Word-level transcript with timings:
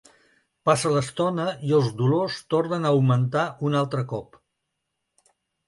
Passa 0.69 0.93
l’estona 0.93 1.45
i 1.67 1.75
els 1.81 1.91
dolors 1.99 2.39
tornen 2.55 2.89
a 2.89 2.95
augmentar 2.95 3.47
un 3.69 3.79
altre 3.85 4.05
cop. 4.17 4.43